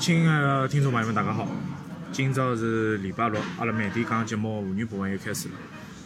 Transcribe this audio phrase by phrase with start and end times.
[0.00, 1.46] 亲爱的听众朋友们，大家好！
[2.12, 5.54] 今朝是礼拜六，阿拉慢点讲节目妇女部分又开始了。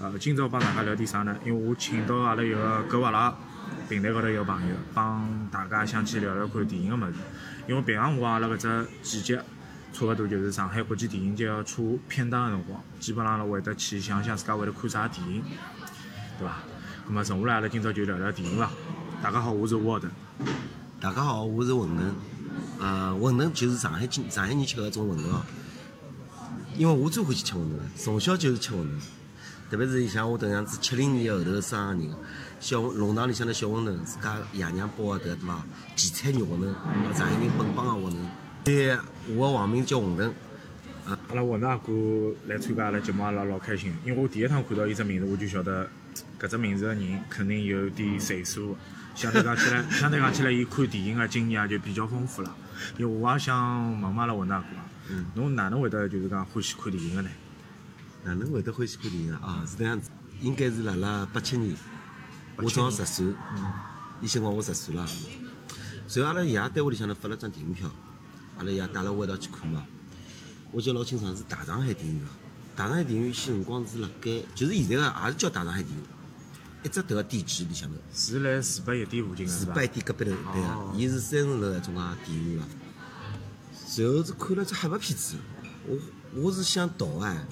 [0.00, 1.36] 呃，今朝帮大家聊点啥呢？
[1.44, 3.32] 因为我请到阿拉一个狗娃拉
[3.90, 7.18] 平台高头一个朋友，帮大家想去聊聊看电影个物事。
[7.68, 9.36] 因为平常我阿拉搿只季节，
[9.92, 15.42] 差勿多就是上海国际电影节要出片档个辰光，基本上阿拉会得去想想自家会得看啥电影，
[16.38, 16.54] 对伐？
[17.08, 18.70] 咁么，剩下来阿拉今朝就聊聊电影了。
[19.22, 20.08] 大家好，我是沃德。
[20.98, 22.31] 大家好，我是馄饨。
[22.82, 25.40] 呃，馄饨就是上海今上海人吃个搿种馄饨哦。
[26.76, 28.88] 因为我最欢喜吃馄饨了，从小就是吃馄饨。
[29.70, 32.12] 特别是像我迭样子七零年后头生个人，
[32.58, 35.64] 小弄堂里向的小馄饨，自家爷娘包个迭对伐？
[35.94, 38.16] 荠菜肉馄饨，上海人本帮个馄饨。
[38.64, 38.98] 对，
[39.36, 40.32] 我个网名叫馄饨。
[41.06, 41.92] 阿拉馄饨阿哥
[42.48, 43.94] 来参加阿拉节目，阿拉老开心。
[44.04, 45.88] 因为我第一趟看到伊只名字，我就晓得
[46.40, 48.76] 搿只名字个人肯定有点岁数。
[49.14, 52.56] 相对讲起来，相对讲起来，伊看电影个经验也就比较丰富了。
[52.98, 54.66] 因为我也想问问阿拉馄饨阿哥，
[55.10, 57.30] 嗯侬哪能会得就是讲欢喜看电影个呢？
[58.24, 59.64] 哪能会得欢喜看电影啊？
[59.66, 61.76] 是这样子，应该是辣辣八七年，
[62.56, 63.26] 我正好十岁，
[64.20, 65.06] 伊辰光我十岁了。
[66.06, 67.90] 随后阿拉爷单位里向头发了张电影票，
[68.58, 69.84] 阿拉爷带了我一道去看嘛。
[70.70, 72.26] 我记得老清爽是大上海电影院，
[72.76, 76.06] 大上海电影院前辰光是辣盖，就是现在个也是叫大上海电影院，
[76.82, 79.86] 一只迭个地址里向头，是辣四百一店附近个四百？
[79.86, 82.68] 店隔壁头，对哦个，伊是三层楼搿种啊电影院了。
[83.86, 85.36] 随后是看了只黑白片子，
[85.86, 85.98] 我
[86.34, 87.46] 我是想逃哎，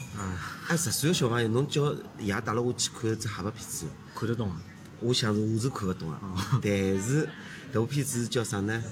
[0.68, 4.60] 哎十岁个小朋友，侬叫爷带了我去看只黑白片子，看得懂啊？
[5.00, 6.20] 我想是我是看勿懂啊。
[6.62, 6.70] 但
[7.00, 7.28] 是
[7.72, 8.82] 迭部片子叫啥呢？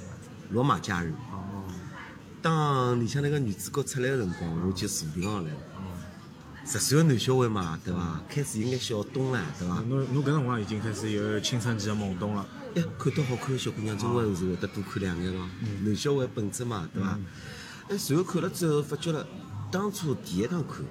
[0.53, 1.09] 《罗马假日》。
[1.34, 1.64] 哦，
[2.41, 5.56] 当里向那个女主角出来个辰光，我就坐定下来了。
[6.70, 8.20] 十岁个男小孩嘛，对伐？
[8.28, 9.83] 开始有眼小懂了，对伐？
[9.88, 12.47] 侬侬搿辰光已经开始有青春期的懵懂了。
[12.77, 15.48] 哎，看到好看个小姑娘，总归是会得多看两眼咯。
[15.83, 17.19] 男小孩本质嘛，对伐？
[17.88, 19.27] 哎，随后看了之后，发觉了，
[19.72, 20.84] 当初第一趟看，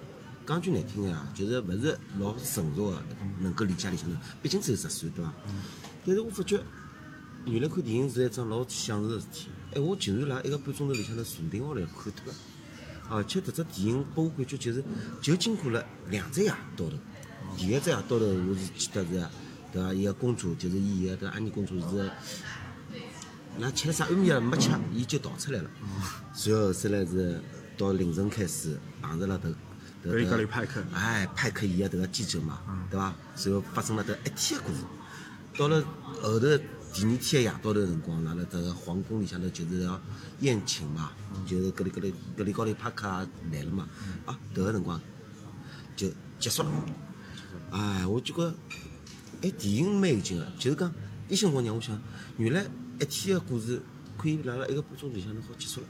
[0.47, 3.03] 讲句难听个啊，就是勿是老成熟个，
[3.39, 5.31] 能够理解里向头，毕竟只有十岁，对伐？
[6.07, 6.59] 但是我发觉，
[7.45, 9.49] 原来看电影是一桩老享受个事体。
[9.75, 12.33] 哎，我竟然辣一个半钟头里向头坐定下来看脱了。
[13.09, 14.83] 而且迭只电影拨我感觉就是，
[15.21, 16.91] 就经过了两只夜到头。
[17.55, 19.25] 第一只夜到头，我是记得是，
[19.71, 19.93] 对伐？
[19.93, 22.11] 一个公主就是伊个迭安妮公主是，
[23.57, 25.69] 那吃了啥安眠药没吃，伊就逃出来了。
[26.33, 27.41] 随后后头来是
[27.77, 29.53] 到凌晨开始碰着了迭
[30.03, 32.59] 迭格里格里派克哎，派克伊个迭个记者嘛，
[32.91, 33.13] 对伐？
[33.35, 34.79] 随后发生了迭一天个故事。
[35.57, 35.81] 到了
[36.21, 36.47] 后头
[36.97, 40.01] 第二天夜到头辰光，辣辣迭个皇宫里向头就是要
[40.39, 41.11] 宴请嘛，
[41.45, 43.07] 就是格里格里格里高头帕克
[43.51, 43.87] 来了嘛，
[44.25, 44.99] 啊，迭个辰光
[45.95, 46.09] 就
[46.39, 46.71] 结束了。
[47.69, 48.51] 哎，我就觉，
[49.43, 50.91] 哎，电影蛮有劲个，就是讲，
[51.29, 52.01] 一辰光让我想，
[52.37, 52.65] 原来
[52.99, 53.79] 一天个故事
[54.17, 55.87] 可以辣辣一个半钟头里向头好结束了。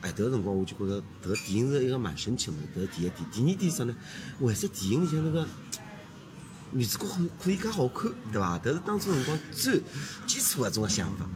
[0.00, 2.60] 哎，迭个辰光我就觉着，迭个电影是一个蛮神奇个物。
[2.74, 3.94] 迭个第一点，第二点啥呢？
[4.38, 5.46] 为啥电影里向那个
[6.72, 8.58] 女主角可可以介好看，对伐？
[8.58, 9.82] 迭是当初辰光最
[10.26, 11.26] 基础个一种想法。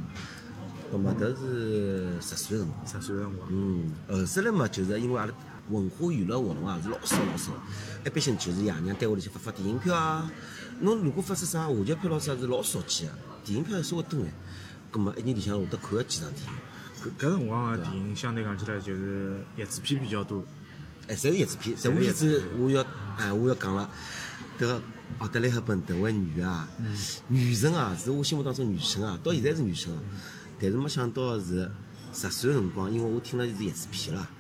[0.93, 2.87] 葛末迭是十岁个辰光。
[2.87, 5.33] 十岁个辰光，嗯，后首来嘛，就是因为阿拉
[5.71, 7.53] 文化娱乐活动啊是老少老少，
[8.05, 10.31] 一般性就是爷娘单位里向发发电影票啊。
[10.81, 13.15] 侬如果发出啥话剧票咯啥是老少见个，
[13.45, 14.33] 电影票稍微多眼。
[14.91, 16.53] 葛末一年里向会得看个几场电影。
[17.19, 20.45] 搿搿辰光个电影相对讲起来就是叶子片比较多。
[21.09, 22.85] 哎，侪是叶子片，这部片子我要
[23.19, 23.91] 哎我要讲了，
[24.59, 24.83] 迭个
[25.19, 26.69] 奥黛丽赫本迭位女的啊，
[27.29, 30.01] 女神啊，是我心目当中女神啊，到现在是女神啊。
[30.61, 31.71] 但是没想到的是
[32.15, 34.31] 十岁个辰光，因为我听了是叶子片啦，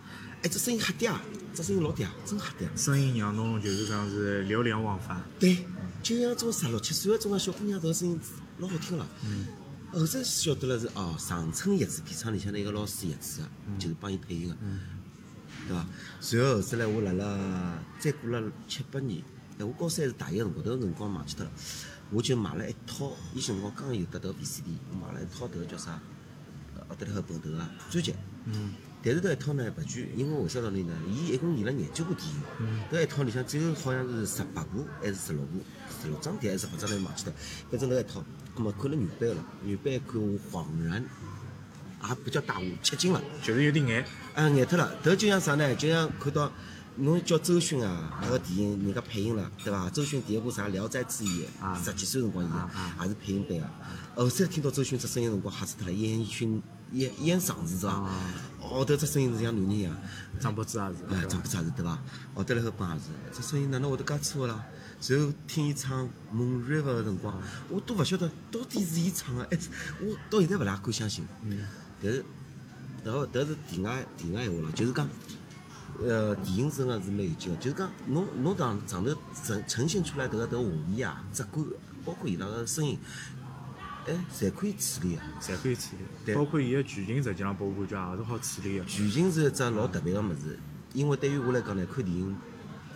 [0.42, 1.22] 哎，这声音瞎嗲啊，
[1.52, 2.80] 这声音老嗲，真瞎嗲。
[2.80, 5.22] 声音让侬就是讲是流连忘返。
[5.38, 5.64] 对，
[6.02, 8.20] 就像种十六七岁个种个小姑娘，迭个声音
[8.58, 9.06] 老好听了。
[9.24, 9.46] 嗯
[9.92, 13.48] 后头晓得了是哦，长春叶子皮厂里向的一个老师译制个，
[13.78, 14.56] 就是帮伊配音个，
[15.68, 15.86] 对伐？
[16.20, 19.22] 随后后头来我辣辣再过了七八年，
[19.58, 21.50] 哎，我高三是大一个辰光，迭个辰光忘记脱了，
[22.10, 26.00] 我就买了一套，伊辰光刚有得迭个 VCD，我买了一套迭个叫啥？
[26.88, 28.14] 奥德莱赫本迭个专辑。
[28.46, 28.74] 嗯。
[29.06, 30.94] 但是迭一套呢勿全，因为为啥道理呢？
[31.06, 32.42] 伊一共演了廿九部电影，
[32.90, 35.60] 迭一套里向只有好像是十八部还是十六部，
[36.00, 37.32] 十六张碟还是十八张碟忘记脱，
[37.70, 38.24] 反正迭一套，
[38.54, 41.04] 葛末看了原版个了，原版一看我恍然，
[42.08, 43.22] 也不叫大悟，吃惊了。
[43.42, 44.06] 就是有点眼。
[44.34, 45.74] 啊，眼脱了，迭就像啥呢？
[45.74, 46.50] 就像看到
[46.96, 49.90] 侬叫周迅啊，那个电影人家配音了，对伐？
[49.90, 52.52] 周迅第一部啥《聊斋志异》，啊十几岁辰光演
[53.02, 54.22] 也是配音版个。
[54.22, 56.62] 后头听到周迅这声音辰光吓死脱了，烟熏
[56.92, 58.08] 烟烟嗓子是伐？
[58.60, 59.96] 哦，迭只声音是像男人一样。
[60.38, 61.14] 张柏芝也是。
[61.14, 61.98] 哎，张柏芝也是对伐？
[62.34, 64.64] 哦，对了后帮也是，这声音哪能会得介粗个啦？
[65.00, 69.68] 随后听伊唱《Moon River》个辰光，我都勿晓得到底是伊唱个，还是
[70.00, 71.26] 我到现在勿大敢相信。
[72.00, 72.24] 但是
[73.04, 75.08] 迭个迭是题外题外闲话了，就是讲，
[76.02, 79.14] 呃，电影真个是蛮有劲个，就是讲侬侬上上头
[79.44, 81.64] 呈呈现出来迭个迭个画面啊、质感，
[82.04, 82.98] 包括伊拉个声音，
[84.06, 85.22] 哎，侪可以处理个。
[85.40, 88.84] 侪可以处理，对包括伊个剧情，实际上拨我感觉也是好处理个。
[88.86, 90.58] 剧情是一只老特别个物事，
[90.92, 92.36] 因为对于我来讲呢，看电影，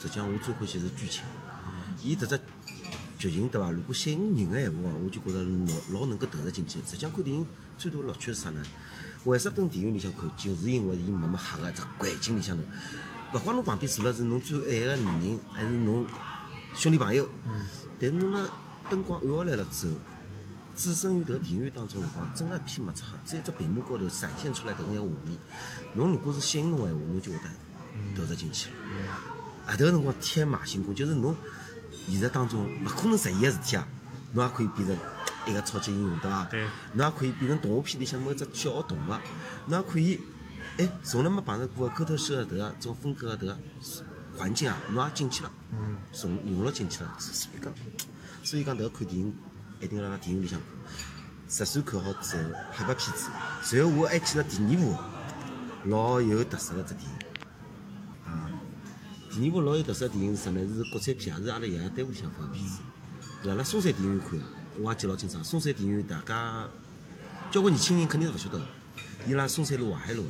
[0.01, 1.23] 实际上我最欢喜是剧情。
[2.03, 2.41] 伊迭只
[3.19, 3.71] 剧情对伐？
[3.71, 5.43] 如果吸引人个闲话，我就觉着
[5.93, 6.81] 老老能够投入进去。
[6.81, 7.47] 实际上看电影
[7.77, 8.63] 最大乐趣是啥呢？
[9.25, 10.23] 为啥蹲电影里向看？
[10.37, 12.63] 就是因为伊没么吓个只环境里向头，
[13.35, 16.07] 勿管侬旁边坐了是侬最爱个女人，还是侬
[16.75, 17.29] 兄弟朋友，
[18.01, 18.49] 但是侬呢
[18.89, 19.95] 灯光暗下来了之后，
[20.77, 25.37] 置身于迭个电影院当中辰光，真个一片没差，只有只屏幕高头闪现出来搿眼画面，
[25.95, 27.45] 侬如果是吸引侬个闲话，侬就会得
[28.17, 28.77] 投入进去了。
[29.67, 31.37] 啊，迭个辰光天马行空，就是侬
[32.07, 33.87] 现实当中勿可能实现个事体啊，
[34.33, 34.97] 侬也可以变成
[35.49, 36.45] 一个超级英雄，对伐？
[36.45, 39.13] 对侬也可以变成动画片里向某只小动物，
[39.67, 40.21] 侬也可以，
[40.77, 43.59] 哎，从来没碰着过个口头说个迭个种风格个迭个
[44.37, 47.73] 环境啊，侬也进去了，嗯，融融入进去了，所以讲，
[48.45, 49.35] 所以讲迭个看电影
[49.81, 50.69] 一定要辣电影里向看，
[51.49, 53.31] 十三看好之后，黑白片子，
[53.63, 54.95] 随后我还去了第二部
[55.85, 57.11] 老有特色个只电影。
[58.27, 58.51] 啊，
[59.31, 60.61] 第二部老有特色个电影是啥呢？
[60.61, 62.79] 是国产片，也是阿拉爷爷单位里向放个片子。
[63.45, 64.45] 辣辣松山电影院看的，
[64.81, 65.43] 我也记老清爽。
[65.43, 66.69] 松山电影院大家
[67.51, 68.67] 交关年轻人肯定是勿晓得个，
[69.27, 70.25] 伊拉松山路、淮海路，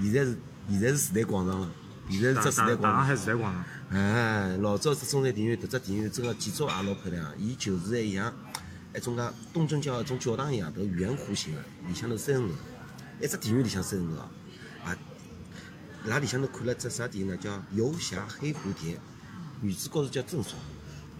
[0.00, 0.38] 现在是
[0.68, 1.70] 现在是时代广场了，
[2.08, 3.04] 现在是只时代广场。
[3.04, 8.32] 海时代广场，哎，老早是中山电影院，迭只电影院真个建筑也老漂亮，伊就是一样
[8.94, 9.22] 一种介
[9.52, 12.54] 东正教一种教堂一样，迭个圆弧形个，里向头三层楼，
[13.20, 14.30] 一只电影院里向三层楼啊，
[14.84, 14.96] 啊，
[16.04, 17.36] 伊拉里向头看了只啥电影呢？
[17.36, 18.96] 叫《游侠黑蝴蝶》，
[19.60, 20.54] 女主角是叫郑爽，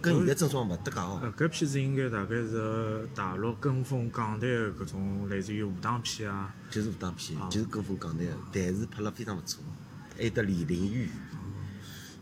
[0.01, 1.19] 跟现在郑爽勿搭界哦。
[1.23, 9.63] 呃，搿片子应该大概是大陆跟风港台的搿种类似于武打片啊，就是武打片，就是跟风港台的，但是拍了非常勿错。
[10.17, 11.09] 还有得李玲玉、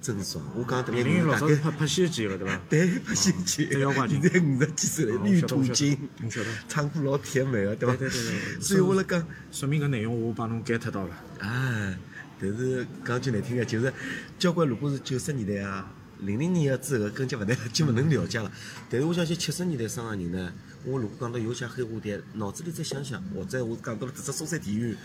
[0.01, 2.59] 郑爽，我讲迭李玲玉老早是拍拍《西游记》个对伐？
[2.69, 7.95] 对，拍戏剧，对妖怪现在五十几岁了，哦女晓得我晓得途经我晓得，唱歌老甜美个，对伐？
[7.95, 11.15] 对对对对所以我辣讲，说明搿内容我帮侬 get 到了。
[11.39, 11.97] 哎，
[12.41, 13.93] 但是讲句难听个，就是
[14.39, 15.89] 交关如果是九十年代啊、
[16.25, 18.51] 零零年啊之后，更加勿难，就勿能了解了。
[18.89, 20.53] 但是我相信七十年代生个人呢，
[20.85, 24.97] 我如果讲到有些黑蝴蝶，脑子里再想想，或者我讲到了迭只松山电影院，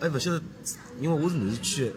[0.00, 0.42] 还勿晓得，
[1.00, 1.92] 因为我是南市区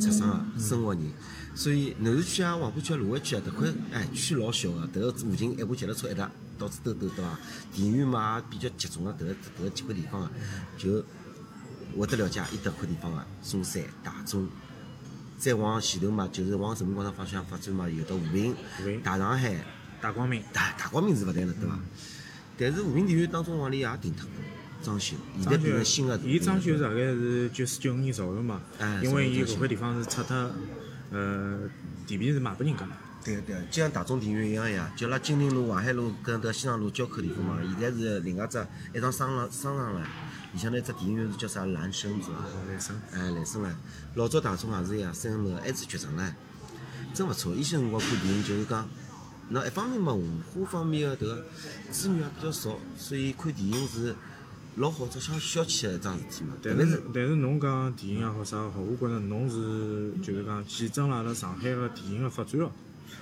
[0.00, 1.12] 出生个、生活个人，
[1.54, 7.38] 所以南市区啊、黄浦区啊、卢湾区啊，迭块哎区老小个，迭个附近一部脚踏车一踏，到处兜兜对伐？
[7.74, 10.30] 电影院嘛也比较集中个，迭个迭个几块地方个，
[10.78, 11.04] 就
[11.98, 14.48] 会得了解伊迭块地方个中山、大中。
[15.40, 18.54] 再往前头嘛，就是往人民广场方向发展嘛，有的和平
[19.02, 19.56] 大上海、
[19.98, 21.78] 大光明，大大光明是勿对了，对伐？
[22.58, 24.34] 但是和平电影院当中往里也停脱过，
[24.84, 26.18] 装修，现在变成新的。
[26.18, 30.36] 伊装修大概是九四九五年造个嘛哎，因为伊搿块地方是拆脱，
[31.10, 31.60] 呃，
[32.06, 32.92] 地皮是卖拨人家的。
[33.24, 38.58] 对个对个，就像大众电影院一样呀，就辣金陵路、淮海路跟迭西藏路交口地方嘛，现在是另外只
[38.94, 40.06] 一幢商场商场了，
[40.52, 42.38] 里向那只电影院是叫啥蓝生是伐？
[42.68, 43.76] 蓝生，哎，蓝生了，
[44.14, 46.32] 老早大众也是一样，三层楼还是剧场唻，
[47.14, 47.54] 真勿错。
[47.54, 48.88] 以前辰光看电影就是讲，
[49.50, 51.44] 那一方面嘛，文化方面个迭个
[51.90, 54.14] 资源也比较少，所以看电影是
[54.76, 56.54] 老好只消消遣个一桩事体嘛。
[56.62, 62.70] 但是是但是侬讲电影也好啥也好，我觉着侬是就是讲见证了阿拉上海个电影个发展哦。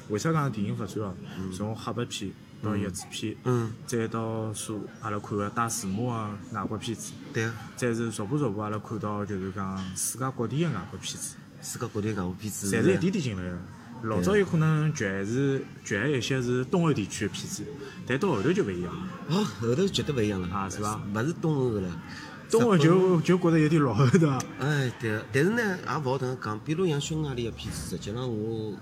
[0.09, 1.15] 为啥讲电影发展哦？
[1.55, 13.59] 从黑白片到译制片，嗯，再到所阿拉看个带字幕个外国片子，对个，再是逐步逐步阿拉看到就是讲世界各地个外国片子，世界各地外国片子，侪是一点点进来个。
[14.05, 17.65] 老早有可能全是全一些是东欧地区个片子，
[18.07, 19.09] 但到后头就勿一样了。
[19.29, 22.03] 哦，后头绝对勿一样了，啊是伐勿是东欧个了。
[22.49, 24.39] 东欧就就觉着有点落后对伐？
[24.61, 26.59] 哎，对个，但是呢，也勿好迭样讲。
[26.61, 28.73] 比如像匈牙利个片子，实际上我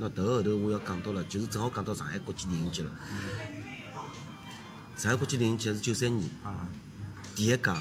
[0.00, 2.90] 那迭个后头我要讲到了，就是正好讲到上海国际电影节了。
[4.96, 6.66] 上海国际电影节是九三年啊，
[7.36, 7.74] 第一届，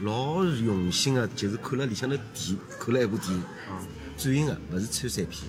[0.00, 3.42] 老用心个，就是看了里向头电，看了一部电影，
[4.16, 5.42] 转映个，勿是参赛片。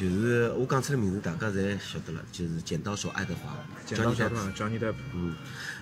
[0.00, 3.54] 就是我讲出来名字，大家侪晓得了，就是《剪刀手爱德华》，
[3.86, 5.36] 剪刀 Depp 团 Johnny Depp，嗯，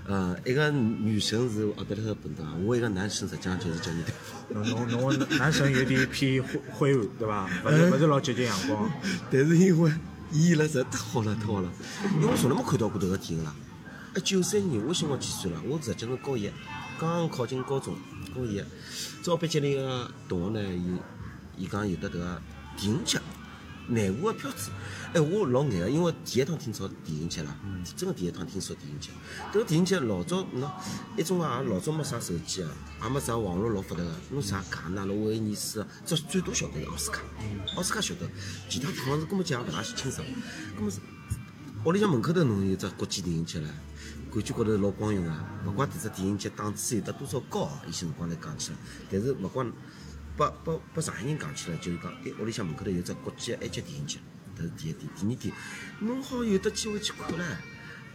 [0.09, 4.13] 呃，一个女生是奥德特·本德，我一个男生实际上就是叫你的。
[4.49, 7.49] 侬侬侬个男神有点偏灰灰暗对伐？
[7.65, 8.91] 勿是勿是老接近阳光。
[9.31, 9.93] 但是因为
[10.33, 11.71] 伊演了实在太好了，太好了，
[12.17, 13.55] 因为我从来没看到过迭个电影啦。
[14.17, 15.63] 一九三年，我小辰光几岁了？
[15.65, 16.51] 我实际是高一，
[16.99, 17.95] 刚刚考进高中，
[18.35, 18.57] 高一。
[19.23, 22.43] 正好班级里个同学呢，伊伊讲有的迭个
[22.77, 23.21] 电影节，
[23.89, 24.71] 难过个票子，
[25.15, 27.57] 哎，我老眼个，因为第一趟听说电影节啦，
[27.97, 29.09] 真个第一趟听说电影节。
[29.51, 30.71] 迭个电影节老早喏，
[31.17, 32.71] 一种啊，老早没啥手机啊，
[33.03, 37.23] 也没啥网络老发达个，侬啥卡哪了威尼斯啊，只最多晓得个奥斯卡，
[37.77, 38.29] 奥斯卡晓得，
[38.69, 40.27] 其他地方是根本讲勿大清爽。
[40.77, 41.01] 根本是
[41.85, 43.63] 屋里向门口头侬有只国际电影节唻，
[44.35, 48.77] 感觉高头老光荣啊，勿怪迭只电影节档次有得多少高，伊些辰光来讲起来，
[49.11, 49.73] 但是勿管。
[50.39, 54.21] 把把把上海人讲起来，就是讲，哎，屋里向门口头有只国际埃及电影节，
[54.57, 55.11] 这是第一点。
[55.17, 55.55] 第二点，
[55.99, 57.43] 侬好有得机会去看唻。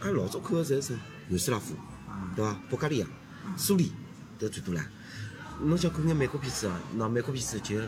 [0.00, 1.74] 俺老早看的侪是罗斯拉夫，
[2.34, 2.58] 对伐？
[2.70, 3.06] 保加利亚、
[3.58, 3.90] 苏联，
[4.38, 4.82] 都最多唻。
[5.60, 6.80] 侬想看眼美国片子啊？
[6.96, 7.78] 那美国片子就。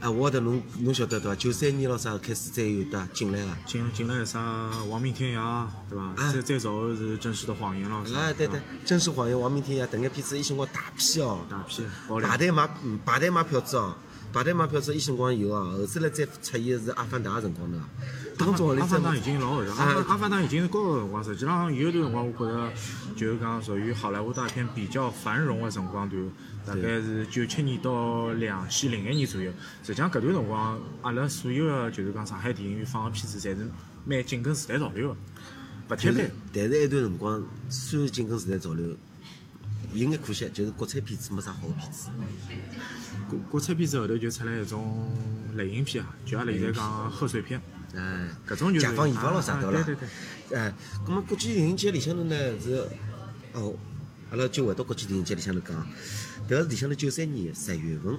[0.00, 1.34] 啊，我得侬侬晓得对伐？
[1.34, 4.40] 九三年咯啥开始再有的进来个，进进来啥
[4.88, 6.32] 亡命天涯，对伐？
[6.32, 7.96] 再再早后是真实的谎言咯。
[8.14, 11.82] 啊，对对，真实谎言、亡命天涯，迭眼片子一辰光大批哦，大批，
[12.22, 12.70] 排队买
[13.04, 13.96] 排队买票子哦，
[14.32, 17.82] 排队买票子一辰光有啊，后头来再出现是阿凡达个辰光呢。
[18.36, 18.76] 当中。
[18.76, 22.72] 阿凡达已经老后头，阿阿凡达已经是高个辰光，实际上有段辰光我觉着
[23.16, 26.22] 就是讲属于好莱坞大片比较繁荣个辰光段。
[26.66, 29.50] 大概是九七年到两千零一年左右，
[29.82, 33.66] 实际上搿段辰光，阿拉所有个就是讲上海电影院放个片子，侪是
[34.04, 35.16] 蛮紧跟时代潮流个，
[35.88, 36.30] 勿贴片。
[36.52, 38.94] 但是埃段辰光虽然紧跟时代潮流，
[39.92, 42.08] 有眼可惜，就是国产片子没啥好个片子。
[43.28, 45.10] 国国产片子后头就出来一种
[45.54, 47.60] 类型片啊，就阿拉现在讲贺岁片。
[47.94, 50.58] 哎，搿种就是甲方乙方咯啥对对对。
[50.58, 50.72] 哎，
[51.06, 52.86] 葛末国际电影节里向头呢是，
[53.54, 53.74] 哦，
[54.30, 55.86] 阿拉就回到国际电影节里向头讲。
[56.46, 58.18] 迭个是里向头九三年十月份，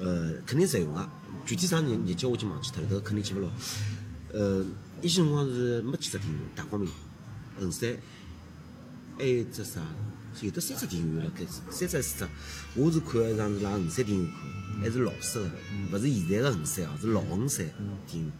[0.00, 1.08] 呃，肯定十月份个，
[1.46, 3.48] 具体啥日日节我已经忘记脱了，迭个肯定记勿牢。
[4.32, 4.64] 呃，
[5.02, 6.90] 伊些辰光是没几只电影，大光明、
[7.58, 7.96] 衡山，
[9.18, 9.80] 还有只啥，
[10.40, 12.28] 有得三只电影院了开始，三只四只。
[12.74, 15.50] 我是看一场是辣衡山电影院看，还是老式个，
[15.92, 17.66] 勿是现在个衡山哦，是老衡山
[18.06, 18.32] 电影院。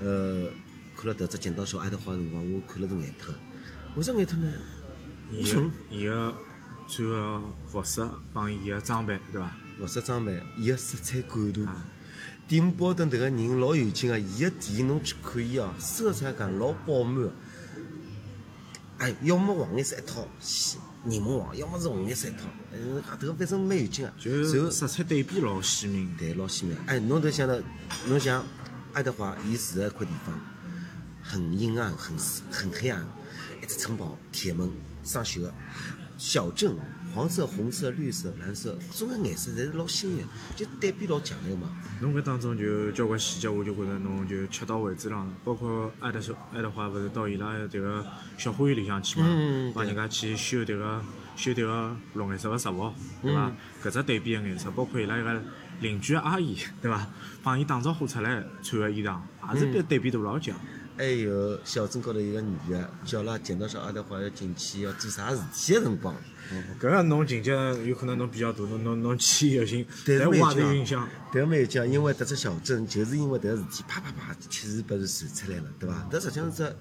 [0.00, 0.48] 呃，
[0.96, 3.34] 看了迭只《剪刀手爱德华》个辰光，我看了是眼脱，
[3.96, 4.52] 为啥眼脱呢？
[5.32, 6.34] 伊个伊个。
[6.86, 9.50] 穿个服饰帮伊个装扮，对伐？
[9.78, 11.66] 服饰装扮，伊个色彩感度。
[12.46, 17.30] 丁宝登迭个人老有劲个，伊个电影侬去看伊哦，色彩感老饱满。
[18.98, 20.26] 哎，要么黄颜色一套，
[21.04, 22.38] 柠檬黄；要么是红颜色一套。
[22.72, 24.12] 嗯，迭个反正蛮有劲个。
[24.18, 26.16] 就色彩对比老鲜明。
[26.16, 26.78] 对，老鲜明。
[26.86, 27.58] 哎，侬得想到，
[28.06, 28.44] 侬想
[28.92, 30.40] 爱德华，伊住个一块地方，
[31.22, 32.16] 很阴暗，很
[32.50, 33.04] 很黑暗，
[33.62, 34.70] 一只城堡，铁门，
[35.02, 35.52] 上锈个。
[36.16, 36.76] 小镇，
[37.14, 41.68] 黄色、红色、绿色、蓝色，种个颜色侪是老鲜艳，就对比老强烈嘛。
[42.00, 45.26] 侬搿当中就交关细节，我就觉着侬就吃到位置了。
[45.44, 48.04] 包括爱德小爱德华勿是到伊拉迭个
[48.36, 49.26] 小花园里向去嘛，
[49.74, 51.00] 帮人家去修迭个
[51.36, 52.92] 修迭个绿颜色个植物，
[53.22, 53.52] 对伐？
[53.84, 55.40] 搿只对比个颜色，包括伊拉一个
[55.80, 57.06] 邻居阿姨，对伐？
[57.44, 59.20] 帮伊打招呼出来穿个衣裳，
[59.52, 60.56] 也是对对比度老强。
[60.96, 66.14] 还有小镇高头一个女的，叫拉见到说阿德华要进去要做啥事体个辰光，
[66.80, 67.50] 搿个侬情节
[67.84, 71.08] 有可能侬比较大，侬侬侬记忆犹新，但是没有印象。
[71.32, 76.08] 但是没有讲，因为迭只小镇就是因为迭个事体，啪啪啪，确实把是传出来了，对伐？
[76.12, 76.76] 迭实际上是只，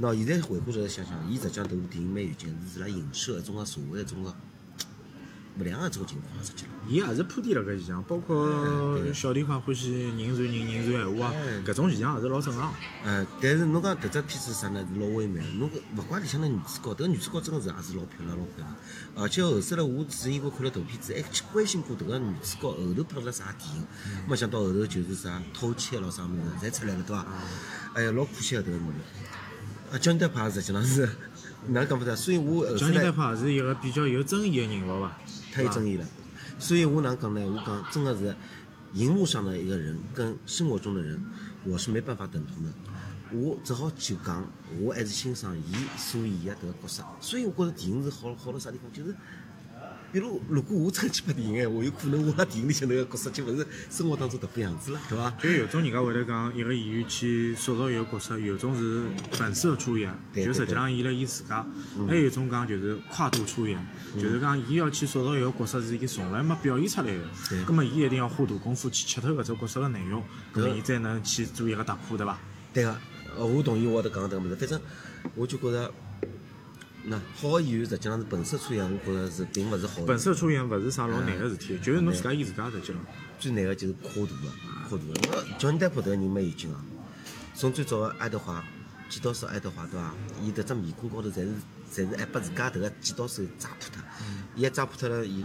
[0.00, 4.34] 喏，现在回过头来想想，伊实际上迭部电影蛮有劲，是辣影射一种个社会一种个。
[5.58, 11.34] 勿良个种情况实际上，伊也是铺垫辣搿现象，包括小地方欢喜人传人，人传闲话啊，
[11.66, 12.72] 搿种现象也是老正常。
[13.04, 14.86] 呃，但是侬讲迭只片子啥呢？
[14.92, 15.42] 是老唯美。
[15.58, 18.76] 侬勿怪里向个女主角，迭个女主角真个是也是老漂亮，老漂亮。
[19.16, 23.84] 而且后首来我是因为看了大片子，还去关心过迭个女主角后头拍了啥电影。
[24.28, 27.26] 没想到后头就是啥偷窃咯啥物事，侪出来了，对伐？
[27.94, 29.92] 哎呀，老可惜个迭个女的。
[29.92, 31.08] 啊，姜德拍实际上是
[31.68, 32.14] 哪能讲法子？
[32.14, 35.18] 所以我后姜德拍是一个比较有争议个人物伐？
[35.58, 36.06] 太有争议了，
[36.56, 37.40] 所以我哪讲呢？
[37.44, 38.32] 我讲真的是，
[38.92, 41.20] 荧幕上的一个人跟生活中的人，
[41.64, 42.72] 我是没办法等同的。
[43.32, 44.48] 我只好就讲，
[44.80, 47.02] 我还是欣赏伊所演的这个角色。
[47.20, 49.12] 所以我觉得电影是好好到啥地方，就是。
[50.10, 55.30] 比如，如果我真去拍电影闲话，有可能我辣电影里向那个角色就勿是生活当中特副样子了，对伐？
[55.42, 59.04] 就有种人家会得讲，一个演员去塑造一个角色，有种是
[59.38, 61.62] 本色出演，就实际上伊辣伊自家；
[62.08, 63.78] 还有一种讲就是跨度出演，
[64.14, 70.22] 就是讲伊要去塑造一个角色是伊从来没表现出来的，葛末伊一定要花大功夫去吃透搿只角色个内容，
[70.52, 72.38] 葛末伊才能去做一个突破，对伐？
[72.72, 72.96] 对个，
[73.36, 74.80] 呃，我同意我得讲迭个物事，反正
[75.34, 75.92] 我就觉着。
[77.08, 80.02] 那好个演员实际上是本色出演，我觉着是并勿是好。
[80.06, 82.96] 本色出演勿是啥老难个事体，就是侬自家演自家实际上。
[83.38, 84.50] 最难个就是跨度个，
[84.88, 85.14] 跨度个。
[85.28, 86.76] 我乔丹普头个人蛮有劲个，
[87.54, 88.64] 从最早个爱德华，
[89.08, 90.12] 剪刀手爱德华对伐？
[90.42, 91.50] 伊迭只面孔高头侪是
[91.92, 94.02] 侪是还拨自家迭个剪刀手扎破脱，
[94.56, 95.44] 伊还扎破脱了伊，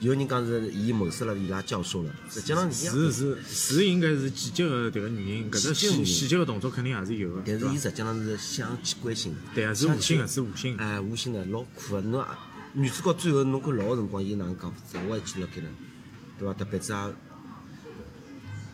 [0.00, 10.74] 有人讲是伊谋杀了伊拉教授了，实际上是是是应该是季节个迭个原因，搿只细细节个动作肯定也是有个，但是伊实际上是想去关心，对啊，是无心个，是无心。
[10.78, 12.00] 哎，无心个，老苦个。
[12.00, 12.24] 侬
[12.72, 14.72] 女主角最后侬看老个辰光，伊哪能讲？
[15.06, 15.68] 我还记辣盖呢，
[16.38, 16.54] 对伐？
[16.54, 16.98] 特别是也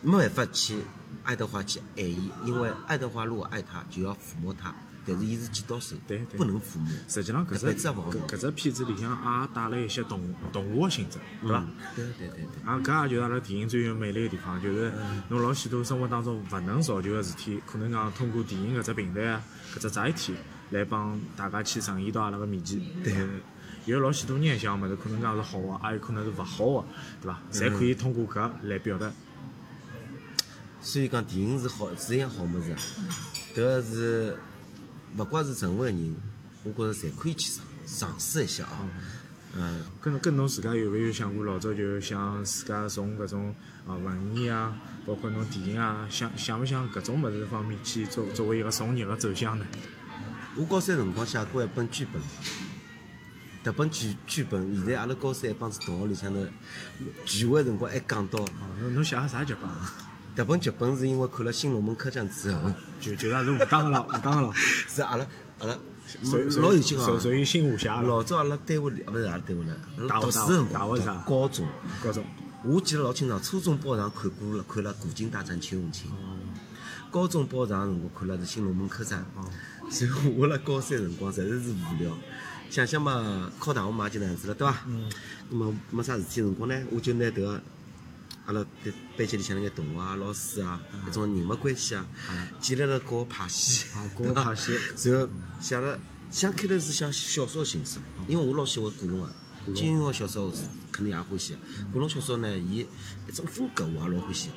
[0.01, 0.77] 没办法去
[1.23, 4.73] 爱德华去爱伊，因为爱德华如果爱她，就要抚摸他。
[5.07, 6.89] 但是伊是剪刀手，对，不能抚摸。
[7.07, 10.21] 实际上，搿只搿搿只片子里向也带了一些动
[10.51, 11.65] 动物个性质，对伐？
[11.95, 12.45] 对对对对。
[12.65, 14.91] 啊，搿也就是阿拉电影最有魅力个地方，就是
[15.29, 19.41] 侬老许多生活当中勿能造就个事体，可能讲通过电影搿只平台啊，
[19.75, 20.35] 搿只载体
[20.71, 22.81] 来帮大家去呈现到阿拉个面前。
[23.03, 23.15] 对。
[23.85, 26.87] 有老许多念想物事，可能讲是好个，也有可能是勿好个，
[27.21, 27.39] 对伐？
[27.53, 29.09] 侪可以通过搿来表达。
[30.81, 32.75] 所以讲，电影是好，是一样好物事。
[33.55, 34.37] 迭个是。
[35.15, 36.15] 勿管是任何个人，
[36.63, 38.89] 我觉着侪可以去尝尝试一下啊。
[39.55, 43.55] 嗯，跟跟侬自家有没有想过老早就想自家从搿种
[43.87, 49.65] 啊文艺啊，包括侬电影啊，想想勿想搿种物事方面去作作为一个从业个走向呢？
[50.55, 52.21] 我高三辰光写过一本剧本，
[53.63, 56.45] 迭本剧剧本现在阿拉高三一帮子同学里向头
[57.25, 58.45] 聚会辰光还讲到。
[58.81, 59.69] 侬侬写个啥剧本？
[60.37, 64.53] 迭本剧本是因为看了《新龙门客栈》之后，就就讲是武当个了， 武当个了。
[64.53, 65.25] 是阿拉
[65.57, 65.75] 阿拉
[66.61, 67.19] 老有劲哦。
[67.19, 68.03] 属于新武侠。
[68.03, 69.75] 老早阿拉单位里，勿是阿拉单位了，
[70.21, 71.67] 读书辰光，高中，
[72.03, 72.23] 高中。
[72.63, 76.11] 我记得老清爽，初中报上看过了，看了《古今大战秦俑情》。
[77.09, 79.25] 高中报上辰光看了是《新龙门客栈》。
[79.91, 82.15] 所以我辣高三辰光实在是无聊，
[82.69, 84.83] 想想嘛，考大学嘛就那样子了，对伐？
[84.85, 85.09] 嗯。
[85.49, 87.59] 那么没啥事体辰光呢，我就拿迭个。
[88.47, 92.07] 阿拉班班级里向那个同学啊、老师啊，搿种人脉关系啊，
[92.61, 93.87] 建立了搞派系，
[94.17, 94.71] 搞派系，
[95.11, 95.99] 然后写了，
[96.31, 99.29] 想开头是写小说形式，因为我老喜欢古龙啊，
[99.75, 100.61] 金庸小说是
[100.93, 101.37] 肯定也欢。
[101.37, 101.57] 喜，
[101.91, 102.87] 古龙小说呢，伊
[103.27, 104.49] 一种风格我也老欢喜，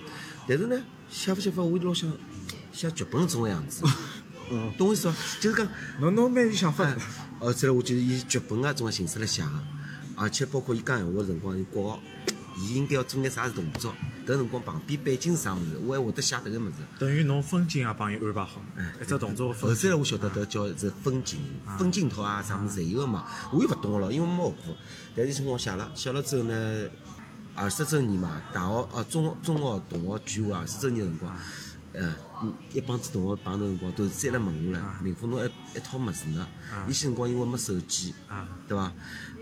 [0.47, 0.81] 但是呢，
[1.11, 2.09] 写勿写法，我老想
[2.73, 3.83] 写剧本种个样子，
[4.53, 5.17] 嗯，懂我意思伐？
[5.41, 5.69] 就是讲，
[5.99, 6.97] 侬侬蛮有想法，
[7.41, 9.65] 哦，再来我就是以剧本啊种个形式来写个，
[10.15, 12.01] 而且包括伊讲闲话个辰光，伊国号。
[12.61, 13.95] 伊应该要做眼啥动作？
[14.27, 16.75] 搿辰光旁边背景是啥物事，我还会得写迭个物事。
[16.99, 18.61] 等于侬风景也帮伊安排好，
[19.01, 19.53] 一只动作。
[19.53, 21.41] 后来我晓得迭叫是风景、
[21.79, 23.25] 分镜头啊，啥物事侪有个嘛。
[23.51, 24.77] 我又勿懂个咯，因为没学过。
[25.17, 26.89] 但是辰光写了，写了之后呢，
[27.55, 31.37] 二十周年嘛，大学啊中中学同学聚会二十周年辰光。
[32.41, 36.47] 呃，一帮子同学碰头辰光，都是再来问我了，林峰侬一一套物事呢？
[36.89, 38.15] 以前辰光因为没手机，
[38.67, 38.91] 对伐？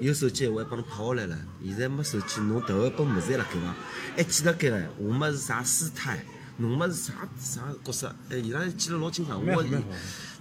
[0.00, 1.38] 有手机我还帮侬拍下来了。
[1.64, 3.74] 现在没手机，侬头一本么子还辣盖伐？
[4.16, 6.24] 还记得盖了，我么是啥师太，
[6.56, 8.14] 侬么是啥啥角色？
[8.30, 9.40] 哎，伊拉记得老清爽。
[9.46, 9.64] 我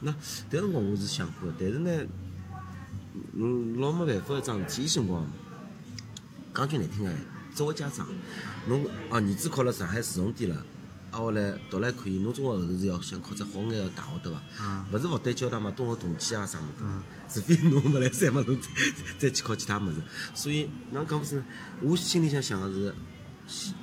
[0.01, 0.11] 那
[0.49, 1.91] 迭辰光我是想过，但是呢，
[3.33, 4.83] 嗯，老没办法一桩事体。
[4.83, 5.27] 以前辰光
[6.55, 7.11] 讲句难听个，
[7.53, 8.07] 作为家长，
[8.67, 10.65] 侬啊儿子考了上海市重点了。
[11.17, 14.85] 啊，后来读了还可以，侬中学后头是要想考只好眼个大学对伐？
[14.93, 18.67] 勿是复旦交大嘛，东学同济啊啥物事，除非侬勿来三嘛，侬再
[19.17, 19.95] 再去考其他物事。
[20.35, 21.43] 所以，哪能讲勿是？
[21.81, 22.93] 我心里向想个
[23.47, 23.73] 是。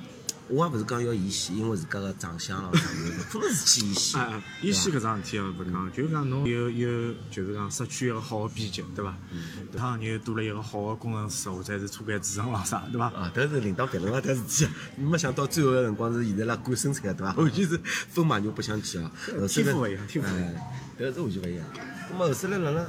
[0.47, 4.17] 我也勿是讲要演戏，因为自家个长相咯啥物事，可能是去演戏。
[4.17, 9.17] 啊， 演戏搿桩事体哦，勿讲，就讲侬有有，就是讲失去一个好个编辑，对伐？
[9.31, 9.67] 嗯。
[9.75, 13.07] 趟又多了一个好个工程师，或者是车间主任咾啥，对伐？
[13.07, 17.33] 啊，都是领导别论个迭事体，没想到最后个辰光是现在辣管生产，对伐？
[17.33, 19.11] 完全是风马牛不相及啊。
[19.49, 20.53] 天赋勿一样，天赋勿一样。
[20.97, 21.65] 迭个是完全勿一样。
[22.11, 22.85] 那么后首来辣辣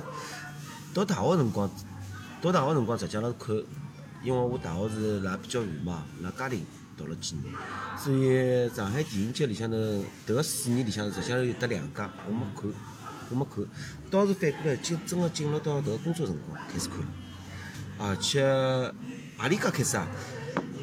[0.93, 1.71] 读大学辰光，
[2.43, 3.57] 读大学辰光实际上看，
[4.23, 6.63] 因为我大学是辣比较远嘛，辣嘉陵。
[6.97, 7.55] 读了几年，
[7.99, 9.77] 所以上海电影节里向头，
[10.27, 12.71] 迭个四年里向实际上有得两家，我没看，
[13.31, 13.65] 我没看，
[14.11, 16.99] 倒是反过来进，真的进入到迭个工作辰光开始看，
[17.99, 18.43] 而且
[19.37, 20.09] 阿里家开始啊？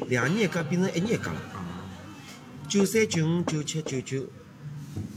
[0.08, 1.40] 两年一家变成一年一家了，
[2.68, 4.26] 九三九五九七九九，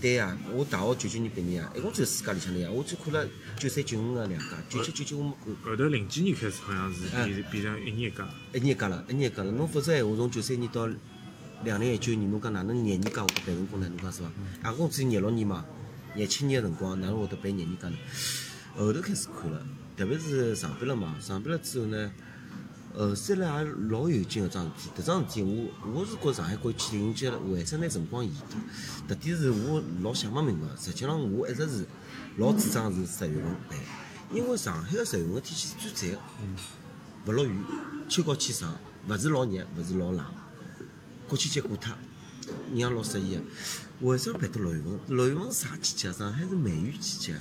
[0.01, 5.71] 对呀，我大学九九年毕业啊，一共只有四家里向的呀，我只看了九三九五个两家，九七九九我没看。
[5.71, 8.27] 后头零几年开始好像是变变成一年一家。
[8.53, 9.51] 一年一家了，一年一家了。
[9.51, 10.87] 侬否则闲话，从九三年到
[11.63, 13.87] 两零一九年，侬讲哪能廿年家我办成功呢？
[13.89, 14.31] 侬讲是伐？
[14.63, 15.65] 阿公只有廿六年嘛，
[16.15, 17.97] 廿七年个辰光，哪能会得办廿年家呢？
[18.75, 22.11] 后头开始看了，特别是上班了嘛，上班了之后呢。
[22.97, 28.55] 后三来也老有劲个桩事体，迭桩事体我我是觉上海国际电影节为啥拿辰光延的？
[29.07, 31.85] 特点是我老想勿明白，实际上我一直是
[32.37, 33.77] 老主张是十月份办，
[34.33, 36.21] 因为上海个十月份天气是最赞个，
[37.27, 37.55] 勿落雨，
[38.09, 38.75] 秋高气爽，
[39.07, 40.25] 勿是老热，勿是老冷，
[41.27, 41.93] 国庆节过脱，
[42.71, 43.41] 人也老适意个。
[44.01, 44.99] 为啥办到六月份？
[45.07, 46.11] 六月份是啥季节？
[46.11, 47.35] 上海是梅雨季节。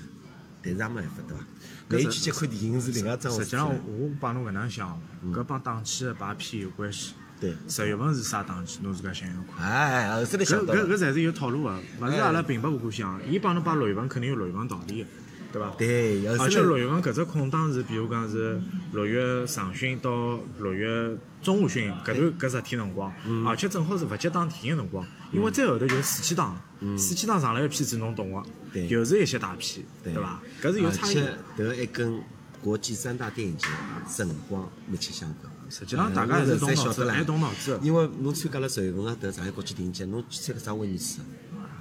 [0.79, 1.45] 但是也没办法，
[1.89, 2.11] 对伐？
[2.11, 3.69] 去看电影是另外一桩实际上。
[3.69, 5.01] 我帮侬搿能想，
[5.33, 7.15] 搿帮档期的排片有关系。
[7.39, 8.81] 对，十月份是啥档期？
[8.83, 9.67] 侬自家想想看。
[9.67, 10.87] 哎，后头想到了。
[10.87, 13.21] 搿搿才是有套路个，勿是阿拉平白无故想。
[13.31, 15.09] 伊帮侬摆六月份肯定有六月份道理个，
[15.57, 15.71] 对伐？
[15.79, 18.61] 对，而且六月份搿只空档是，比如讲是
[18.93, 23.13] 六月上旬到六月中下旬搿段搿十天辰光，
[23.47, 28.43] 而且正好是勿接档电影辰光，因为再后头就是暑期档，暑期档上来个片子侬懂个
[28.73, 30.43] 对，又是一些大片，对伐？
[30.63, 31.23] 搿是有差异而。
[31.23, 32.23] 且迭个还跟
[32.61, 33.67] 国际三大电影节
[34.09, 35.51] 辰光密切相关。
[35.69, 37.79] 实际上大家还是动脑子，还动脑子。
[37.83, 41.21] 因为侬参加了十月份个迭上海国际电影节，侬去参加啥威尼斯，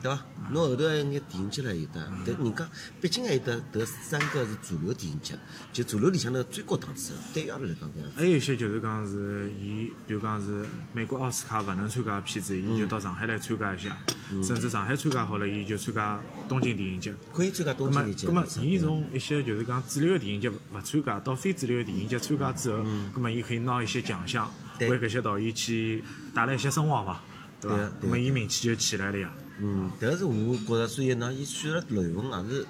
[0.05, 0.21] 对伐？
[0.51, 2.69] 侬后头还有眼电影节唻有的，但人家
[3.01, 5.33] 毕竟还有得迭三个是主流电影节，
[5.73, 8.11] 就主流里向头最高档次的，对于阿拉来讲搿样。
[8.15, 10.63] 还有一些就是讲是伊，比如讲是
[10.93, 13.97] 美国奥斯卡勿能参加的片子，伊就到上海来参加一下，
[14.43, 17.11] 甚至上海参加好了，伊就参加东京电影节。
[17.33, 18.27] 可以参加东，京电影节。
[18.27, 22.77] 咁么，伊从一些就是讲主流的电影节勿参加，到非主流的电影节参加之后，
[23.15, 26.03] 咁么伊可以拿一些奖项，对为搿些导演去
[26.35, 27.19] 带来一些声望伐？
[27.59, 27.91] 对伐对啊？
[28.01, 29.31] 对咁么伊名气就起来了呀。
[29.59, 32.67] 嗯，迭个是我觉着，所以呢，伊选了六月份也是，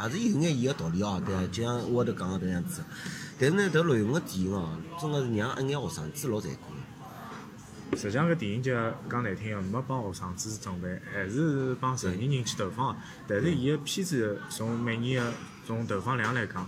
[0.00, 1.46] 也是有眼伊个道理哦，对伐？
[1.48, 2.82] 就像我头讲个迭样子。
[3.38, 7.96] 但是呢，迭六月份个电影哦，真个是让一眼学生子老残酷的。
[7.96, 8.72] 实际上搿电影节
[9.10, 12.96] 讲难听个，没帮学生子准备，还是帮成年人去投放。
[13.28, 15.32] 但是伊个片子从每年个
[15.66, 16.66] 从投放量来讲，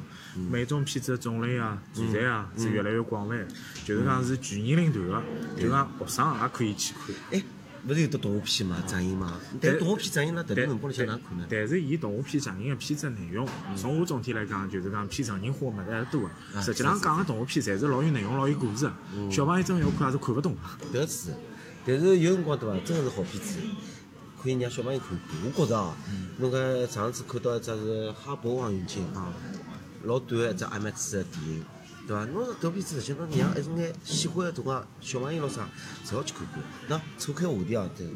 [0.51, 3.47] 每种片子个种类啊、题材啊是越来越广泛，
[3.87, 5.23] 就是讲是全年龄段个，
[5.63, 7.17] 就讲学生也可以去看。
[7.31, 7.43] 哎，
[7.87, 9.39] 勿是有得动画片嘛，展映嘛？
[9.61, 11.47] 但是动画片展映辣迭段辰光里向哪能看呢？
[11.51, 16.63] 但是伊动画片展映个片子内容，从我总体来讲，就是讲偏成人化个物事还是多个。
[16.63, 18.93] 实际上讲个动画片，侪是老有内容、老有故事个。
[19.31, 20.57] 小朋友真要看也是看勿懂。
[20.93, 21.35] 迭个是，
[21.87, 22.87] 但是有辰光对伐？
[22.87, 23.59] 真个是好片子，
[24.43, 25.19] 可以让小朋友看看。
[25.45, 25.95] 我觉着哦，
[26.39, 29.33] 侬搿上次看到一只是《哈勃望远镜》啊，
[30.05, 31.65] 老短个一只 IMAX 个电影，
[32.07, 32.25] 对伐？
[32.27, 35.69] 侬搿片子实际侬让一种眼喜欢个种个小朋友咾啥，
[36.07, 36.63] 侪要去看看。
[36.89, 38.07] 那错开话题哦，对，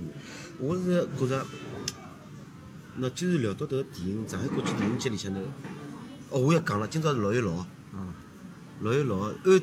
[0.58, 1.46] 我是觉着，
[2.96, 5.40] 那既然聊到迭个电影，上海国际电影节里向头，
[6.30, 7.66] 哦，我要讲了，今朝是六月六号。
[7.94, 8.12] 嗯，
[8.80, 9.62] 六月六号，按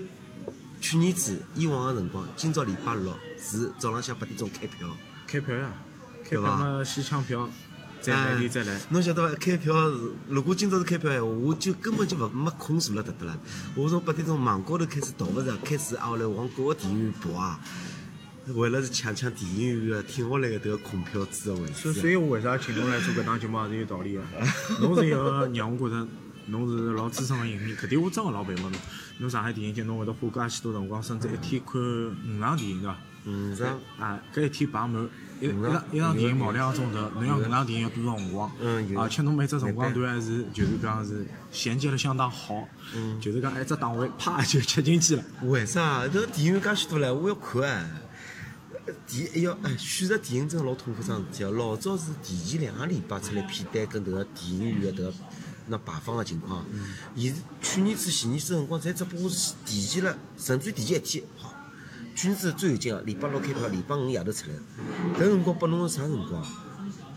[0.82, 4.88] 去年子以往个辰光，今朝礼拜六是早浪向八点钟开票。
[5.28, 5.74] 开票呀，
[6.24, 7.50] 开票嘛，先抢票，
[8.06, 8.80] 再晚点再来。
[8.90, 9.36] 侬晓得伐？
[9.36, 13.38] 开票是，如果今朝是开票闲话，我就根本就勿没空坐辣搿搭了。
[13.76, 17.60] 我从八点钟网高头开始逃勿着，开始挨下来往各个电影院跑啊，
[18.54, 21.74] 为了是抢抢电影院个挺下来个迭个空票子个位置。
[21.74, 24.22] 所以所以我为啥请侬来做搿档节目也是有道理个。
[24.82, 26.08] 侬是一个让我觉着
[26.48, 28.80] 侬是老资深个影迷，搿点我真个老佩服侬。
[29.18, 32.98] 侬上海电影节侬会得花介许多辰光，甚至一天看五场电影对伐？
[33.26, 35.10] 嗯，上啊，搿一天排满，
[35.42, 38.52] 一一五场场一场电影跑两个钟头，侬要搿场电影要多少辰光？
[38.62, 45.24] 嗯有而且侬每只辰光段还是就是讲是衔接了相当好，嗯就是讲一只档位啪就切进去了。
[45.44, 46.06] 为啥？
[46.06, 47.90] 迭个电影院介许多唻，我要看哎。
[49.08, 51.50] 电哎要哎，选择电影真个老痛苦桩事体哦。
[51.50, 55.14] 老早是提前两个礼拜出来片单跟迭个电影院个迭个
[55.66, 56.64] 那排放个情况。
[57.16, 61.24] 现是去年子、前年子辰光，侪只不过是提前了，甚至于提前一天。
[62.16, 64.56] 好，去年子最有劲个，礼拜六开票，礼拜五夜头出来。
[65.20, 66.44] 搿辰光拨侬是啥辰光？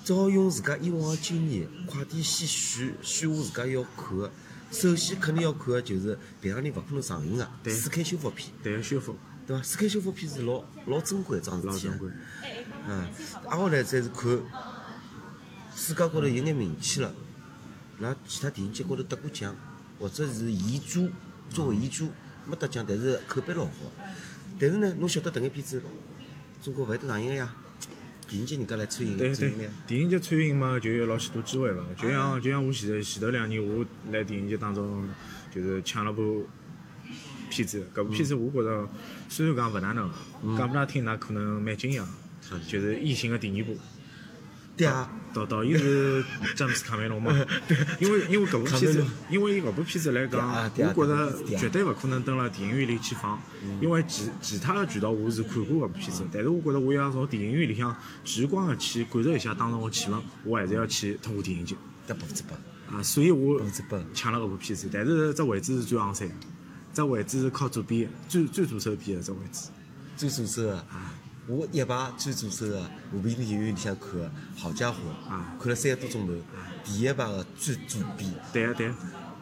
[0.05, 4.31] 只好用自家以往个经验，快点先选选我自家要看个。
[4.71, 8.51] 首先肯定要看个就是平常人勿可能上映个对四 K 修复片。
[8.63, 9.63] 对个修复，对伐？
[9.63, 12.11] 四 K 修复片是老老珍贵一桩事体啊老珍贵。
[12.89, 13.07] 嗯，
[13.49, 14.31] 挨下来再是看
[15.75, 17.15] 世界高头有眼名气了，
[18.01, 19.55] 辣其他电影节高头得过奖，
[20.01, 21.09] 或者是遗珠
[21.51, 22.09] 作为遗珠
[22.47, 23.73] 没得奖，但是口碑老好。
[24.59, 25.83] 但是呢，侬晓得迭眼片子
[26.63, 27.55] 中国勿会得上映个呀，
[28.29, 29.53] 电影节人家来参与对对
[29.87, 31.83] 电影节参与嘛，就有老许多机会伐？
[31.97, 35.09] 就像就像我前头前头两年，我来电影节当中，
[35.55, 36.49] 就是抢了部
[37.49, 37.87] 片子。
[37.95, 38.89] 搿部片子我觉着
[39.29, 40.11] 虽然讲勿哪能，
[40.57, 42.05] 讲拨㑚听，㑚可能蛮惊讶，
[42.67, 43.77] 就是《异形》的第二部。
[44.77, 46.25] 对啊，导导演是
[46.57, 47.33] 詹姆斯卡梅隆嘛？
[47.69, 53.41] 对，因为因为搿部片子，因为伊搿部片子来讲，我觉着绝对勿可能蹲辣电影院里去放，
[53.81, 61.75] 因为其其他的渠道我是看过搿部片子，但是我觉着我要从电影院里向直观的去感受一下当时个气氛，我还是要去通过电影节。
[62.07, 62.57] 得百分之百。
[62.91, 63.61] 啊，所以我
[64.15, 66.27] 抢了搿部片子，但是这位置是最昂三，
[66.95, 69.69] 这位置是靠左边最最左手边的这位置。
[70.17, 70.85] 最左手个，
[71.49, 74.99] 我一排最左手个和平电影院里向看个，好家伙
[75.31, 76.35] 啊，看了三个多钟头。
[76.85, 78.95] 第一排个最左边，对个对个，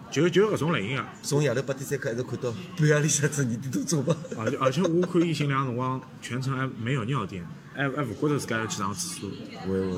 [0.08, 1.04] 就就搿种类型个。
[1.24, 4.16] 从夜头八点三刻一直看到半夜里向十二点多钟吧。
[4.38, 9.28] 而且而且我看《异形》两个辰光全程还没有尿点，还还勿觉着自家要去上厕所，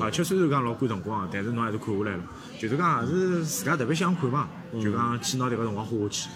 [0.03, 2.23] 而且虽然讲老赶辰光，但是侬还是看下来了，
[2.59, 6.29] 就是讲也是自家特别想看嘛，就讲去拿迭个辰光花下去。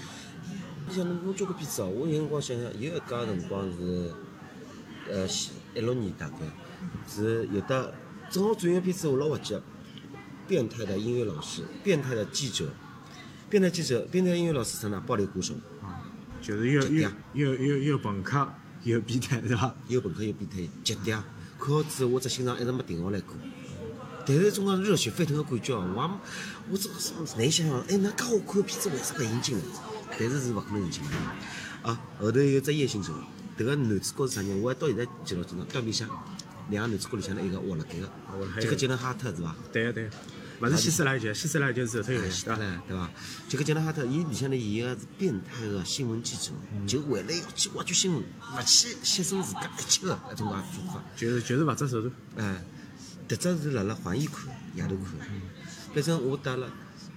[0.87, 4.11] 你想侬侬交关片子哦，我有辰光想想，有一家辰光是，
[5.09, 5.27] 呃，
[5.75, 6.35] 一六年大概，
[7.07, 7.93] 是有的
[8.29, 9.59] 正好转一个片子我老滑稽，
[10.47, 12.69] 变态的音乐老师，变态的记者，
[13.49, 14.99] 变态记者，变态音乐老师是哪？
[14.99, 15.53] 暴力鼓手，
[16.41, 18.47] 就是又又又又又朋克
[18.83, 19.73] 又变态，是伐？
[19.87, 21.21] 又朋克又变态，极点。
[21.59, 23.35] 看好之后，我只心脏一直没停下来过。
[24.25, 26.19] 但是种种热血沸腾的感觉哦，我
[26.71, 29.63] 我这个是难想象，哎，那介好看的片子为啥勿引进呢？
[30.17, 31.09] 但是是勿可能引进的。
[31.89, 33.13] 啊，后头有只夜行者，
[33.57, 34.61] 迭个男主角是啥人？
[34.61, 36.09] 我还到现在记牢记牢，对面向
[36.69, 39.55] 两个男主角里向头一个活辣盖个，杰克杰伦哈特是伐？
[39.71, 40.15] 对个对个，
[40.61, 42.55] 勿是希斯莱杰，希斯莱杰是后头有戏的。
[42.87, 43.09] 对伐？
[43.47, 46.51] 杰克杰伦哈特，伊里向头演个是变态个新闻记者，
[46.87, 51.03] 就为了要去挖掘新闻，勿去牺牲自家一切个搿种个做法。
[51.15, 52.13] 就是就是勿择手段。
[52.37, 52.63] 哎，
[53.27, 55.27] 迭只是辣辣环艺看，夜头看。
[55.93, 56.67] 反正我带了，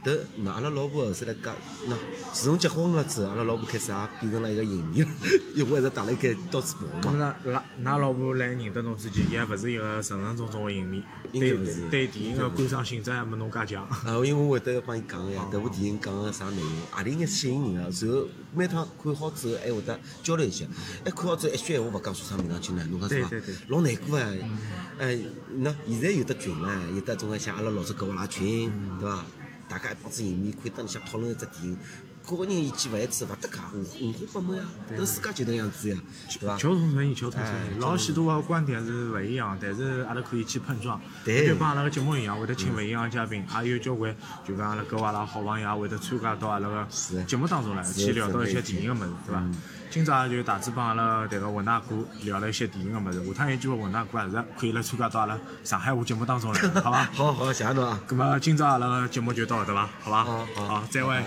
[0.06, 1.52] 迭那阿拉老婆后头来讲，
[1.88, 1.96] 喏，
[2.32, 5.08] 自从结婚了之后，阿拉老婆开始也变成了一个影迷了，
[5.52, 7.34] 因为我一直带了一个到处跑咁嘛。
[7.44, 11.58] 那㑚㑚老婆来认得侬之前，伊还勿是一个纯纯种种个影迷，对
[11.90, 13.84] 对电影个观赏性质还没侬介强。
[13.88, 17.88] 啊，因为我会得要帮伊讲个呀，迭部电影讲个啥内容，何里眼吸引人啊？
[18.00, 20.64] 然后每趟看好之后，还会得交流一下。
[21.04, 22.86] 哎，看好之后一句闲话勿讲，说啥名堂去呢？
[22.92, 23.56] 侬讲是伐对对对？
[23.66, 24.38] 老难过哎！
[24.98, 25.18] 哎，
[25.56, 29.24] 那现在有的群唻，有的种个像阿拉老早搿拉群，对伐？
[29.68, 31.78] 大家一帮子影迷可以当里向讨论一只电影，
[32.26, 35.96] 个个人意见勿一致，勿搭界，五五花八门呀，搿世界就迭样子呀，
[36.40, 36.56] 对伐？
[36.58, 41.00] 求同存异，求同存哎异，老许多个观点是勿一样，但是阿拉可以去碰撞。
[41.24, 46.86] 对就帮阿拉个节目一样，会得请勿一样个嘉宾，也有交关就讲阿拉搿阿拉好朋友也会得参加到阿拉个
[47.24, 49.42] 节目当中来，去聊到一些电影个物事，对伐？
[49.88, 57.04] 今朝也就大致帮阿拉迭个文大哥聊了一些电影个物事，下趟有机会文大哥还是可以来参加到阿拉上海话节目当中来，好伐？
[57.14, 58.00] 好好，谢谢侬啊。
[58.08, 59.90] 咁么今朝阿拉个节目就到搿搭伐？
[60.02, 60.24] 好伐？
[60.24, 61.22] 好好好，再会